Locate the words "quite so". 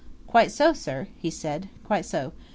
0.25-0.73, 1.83-2.33